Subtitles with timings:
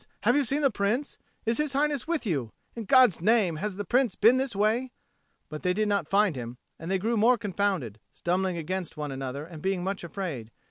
[0.21, 1.19] Have you seen the Prince?
[1.45, 2.53] Is His Highness with you?
[2.75, 4.93] In God's name, has the Prince been this way?"
[5.47, 9.45] But they did not find him, and they grew more confounded, stumbling against one another
[9.45, 10.49] and being much afraid.